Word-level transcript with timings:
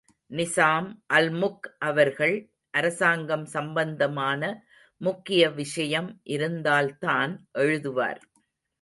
நிசாம் 0.29 0.87
அல்முக் 1.13 1.67
அவர்கள், 1.79 2.51
அரசாங்கம் 2.69 3.45
சம்பந்தமான 3.45 4.63
முக்கிய 4.97 5.49
விஷயம் 5.49 6.19
இருந்தால்தான் 6.23 7.47
எழுதுவார். 7.53 8.21